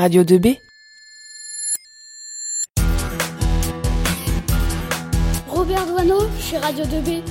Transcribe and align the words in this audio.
Radio 0.00 0.22
2B 0.24 0.58
Robert 5.46 5.86
Doisneau 5.86 6.22
chez 6.40 6.56
Radio 6.56 6.86
2B. 6.86 7.22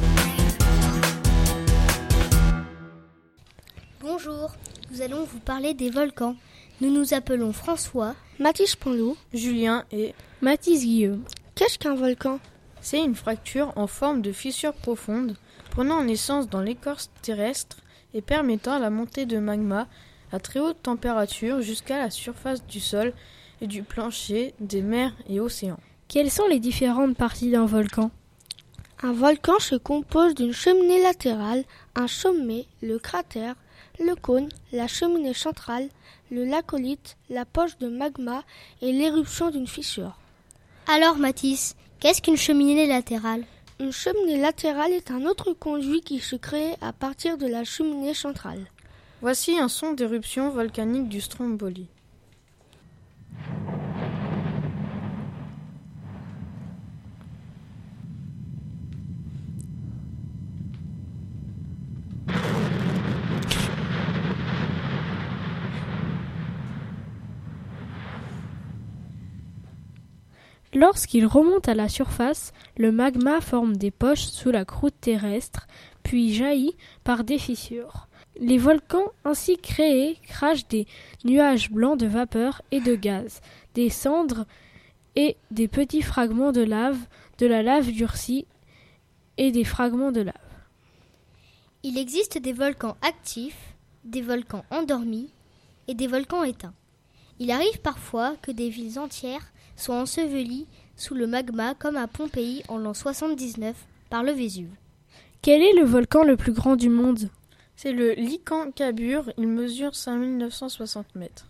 Bonjour, 4.00 4.52
nous 4.92 5.02
allons 5.02 5.24
vous 5.24 5.40
parler 5.40 5.74
des 5.74 5.90
volcans. 5.90 6.36
Nous 6.80 6.92
nous 6.92 7.16
appelons 7.16 7.54
François, 7.54 8.14
Mathis 8.38 8.76
Panlou, 8.76 9.18
Julien 9.34 9.84
et 9.92 10.14
Mathis 10.44 10.82
Guillaume. 10.82 11.24
Qu'est-ce 11.56 11.80
qu'un 11.80 11.96
volcan? 11.96 12.40
C'est 12.82 13.04
une 13.04 13.16
fracture 13.16 13.74
en 13.78 13.88
forme 13.88 14.22
de 14.22 14.32
fissure 14.32 14.74
profonde, 14.74 15.38
prenant 15.72 16.04
naissance 16.04 16.48
dans 16.48 16.62
l'écorce 16.62 17.10
terrestre 17.24 17.78
et 18.14 18.22
permettant 18.22 18.78
la 18.78 18.92
montée 18.92 19.26
de 19.26 19.40
magma 19.40 19.88
à 20.32 20.40
très 20.40 20.60
haute 20.60 20.82
température 20.82 21.62
jusqu'à 21.62 21.98
la 21.98 22.10
surface 22.10 22.66
du 22.66 22.80
sol 22.80 23.14
et 23.62 23.68
du 23.68 23.84
plancher 23.84 24.54
des 24.60 24.82
mers 24.82 25.14
et 25.28 25.40
océans. 25.40 25.80
Quelles 26.08 26.32
sont 26.32 26.48
les 26.48 26.60
différentes 26.60 27.16
parties 27.16 27.52
d'un 27.52 27.66
volcan 27.66 28.12
Un 29.04 29.14
volcan 29.14 29.60
se 29.60 29.76
compose 29.76 30.36
d'une 30.36 30.54
cheminée 30.54 31.02
latérale, 31.02 31.64
un 31.96 32.08
sommet, 32.08 32.66
le 32.82 32.98
cratère, 33.00 33.56
le 34.00 34.16
cône, 34.16 34.50
la 34.72 34.88
cheminée 34.88 35.34
centrale, 35.34 35.90
le 36.32 36.46
laccolite, 36.46 37.18
la 37.30 37.46
poche 37.46 37.78
de 37.80 37.88
magma 37.88 38.44
et 38.82 38.92
l'éruption 38.92 39.50
d'une 39.50 39.68
fissure. 39.68 40.18
Alors 40.88 41.18
Mathis, 41.18 41.76
qu'est-ce 42.00 42.22
qu'une 42.22 42.38
cheminée 42.38 42.88
latérale? 42.88 43.44
Une 43.80 43.92
cheminée 43.92 44.40
latérale 44.40 44.92
est 44.92 45.12
un 45.12 45.26
autre 45.26 45.54
conduit 45.54 46.02
qui 46.02 46.20
se 46.20 46.36
crée 46.36 46.76
à 46.82 46.92
partir 46.92 47.38
de 47.38 47.48
la 47.48 47.64
cheminée 47.64 48.14
centrale. 48.14 48.66
Voici 49.22 49.60
un 49.60 49.68
son 49.68 49.92
d'éruption 49.92 50.50
volcanique 50.50 51.10
du 51.10 51.20
Stromboli. 51.20 51.88
Lorsqu'il 70.74 71.26
remonte 71.26 71.68
à 71.68 71.74
la 71.74 71.90
surface, 71.90 72.54
le 72.78 72.94
magma 72.94 73.42
forme 73.42 73.76
des 73.76 73.92
poches 73.92 74.28
sous 74.28 74.50
la 74.50 74.64
croûte 74.64 74.96
terrestre, 75.02 75.68
puis 76.04 76.34
jaillit 76.34 76.78
par 77.04 77.26
des 77.26 77.38
fissures. 77.38 78.09
Les 78.40 78.58
volcans 78.58 79.12
ainsi 79.26 79.58
créés 79.58 80.18
crachent 80.26 80.68
des 80.70 80.88
nuages 81.26 81.70
blancs 81.70 82.00
de 82.00 82.08
vapeur 82.08 82.62
et 82.72 82.80
de 82.80 82.96
gaz, 82.96 83.42
des 83.76 83.90
cendres 83.90 84.46
et 85.18 85.36
des 85.52 85.68
petits 85.68 86.02
fragments 86.02 86.54
de 86.54 86.62
lave, 86.62 86.98
de 87.38 87.46
la 87.48 87.62
lave 87.62 87.92
durcie 87.92 88.46
et 89.38 89.52
des 89.52 89.66
fragments 89.66 90.14
de 90.14 90.22
lave. 90.22 90.36
Il 91.84 91.98
existe 91.98 92.38
des 92.38 92.54
volcans 92.54 92.96
actifs, 93.02 93.76
des 94.06 94.22
volcans 94.22 94.64
endormis 94.72 95.30
et 95.90 95.94
des 95.94 96.08
volcans 96.08 96.44
éteints. 96.44 96.74
Il 97.40 97.52
arrive 97.52 97.80
parfois 97.82 98.36
que 98.42 98.52
des 98.52 98.70
villes 98.70 99.00
entières 99.00 99.52
soient 99.76 100.00
ensevelies 100.02 100.68
sous 100.96 101.14
le 101.14 101.28
magma 101.28 101.74
comme 101.74 101.98
à 101.98 102.08
Pompéi 102.08 102.64
en 102.70 102.78
l'an 102.78 102.94
79 102.94 103.76
par 104.10 104.24
le 104.24 104.32
Vésuve. 104.32 104.72
Quel 105.42 105.62
est 105.62 105.74
le 105.74 105.86
volcan 105.86 106.24
le 106.24 106.38
plus 106.38 106.54
grand 106.54 106.78
du 106.78 106.90
monde? 106.90 107.30
C'est 107.82 107.94
le 107.94 108.12
Licancabur, 108.12 109.32
il 109.38 109.48
mesure 109.48 109.96
5960 109.96 111.16
mètres. 111.16 111.48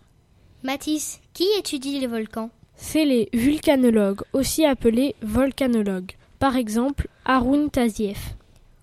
Mathis, 0.62 1.20
qui 1.34 1.42
étudie 1.58 1.98
les 1.98 2.06
volcans? 2.06 2.50
C'est 2.76 3.04
les 3.04 3.28
vulcanologues, 3.32 4.20
aussi 4.32 4.64
appelés 4.64 5.16
volcanologues. 5.22 6.12
Par 6.38 6.54
exemple, 6.54 7.08
Haroun 7.24 7.68
Tazieff. 7.68 8.36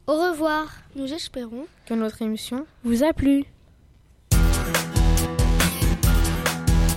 Au 0.08 0.16
revoir, 0.16 0.76
nous 0.98 1.14
espérons 1.14 1.68
que 1.86 1.94
notre 1.94 2.22
émission 2.22 2.66
vous 2.84 3.06
a 3.06 3.14
plu. 3.14 3.46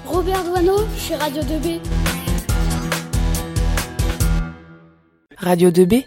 Robert 0.05 0.43
Doisneau 0.43 0.79
chez 0.99 1.15
Radio 1.15 1.43
2B. 1.43 1.79
Radio 5.37 5.71
2B 5.71 6.05